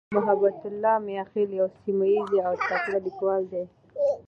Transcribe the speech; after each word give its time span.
محبتالله 0.17 0.95
"میاخېل" 1.07 1.49
یو 1.59 1.67
سیمهییز 1.81 2.31
او 2.47 2.53
تکړه 2.69 2.99
لیکوال 3.05 3.41
دی. 3.51 3.63